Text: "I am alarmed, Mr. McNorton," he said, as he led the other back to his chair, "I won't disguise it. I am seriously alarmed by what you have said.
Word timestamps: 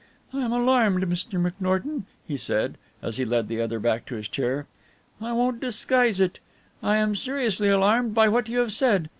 "I 0.33 0.39
am 0.41 0.51
alarmed, 0.51 1.03
Mr. 1.03 1.39
McNorton," 1.39 2.05
he 2.27 2.35
said, 2.35 2.79
as 3.03 3.17
he 3.17 3.23
led 3.23 3.47
the 3.47 3.61
other 3.61 3.77
back 3.79 4.07
to 4.07 4.15
his 4.15 4.27
chair, 4.27 4.65
"I 5.21 5.31
won't 5.31 5.61
disguise 5.61 6.19
it. 6.19 6.39
I 6.81 6.97
am 6.97 7.13
seriously 7.13 7.67
alarmed 7.69 8.15
by 8.15 8.27
what 8.27 8.49
you 8.49 8.57
have 8.61 8.73
said. 8.73 9.09